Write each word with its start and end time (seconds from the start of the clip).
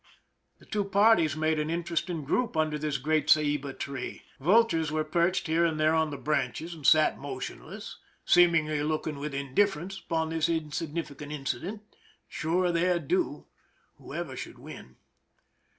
The 0.57 0.65
two 0.65 0.85
parties 0.85 1.35
made 1.37 1.59
an 1.59 1.69
interesting 1.69 2.23
group 2.25 2.57
under 2.57 2.79
this 2.79 2.97
great 2.97 3.27
ceiba 3.29 3.77
tree. 3.77 4.23
Vultures 4.39 4.91
were 4.91 5.03
perched 5.03 5.45
here 5.45 5.63
and 5.63 5.79
there 5.79 5.93
on 5.93 6.09
the 6.09 6.17
branches, 6.17 6.73
and 6.73 6.87
sat 6.87 7.19
motionless, 7.19 7.99
seemingly 8.25 8.81
looking 8.81 9.19
with 9.19 9.35
indifference 9.35 9.99
upon 9.99 10.29
this 10.29 10.49
insig 10.49 10.87
nifi.cant 10.91 11.31
incident, 11.31 11.83
sure 12.27 12.65
of 12.65 12.73
their 12.73 12.97
due, 12.97 13.45
whoever 13.99 14.35
should 14.35 14.57
win. 14.57 14.95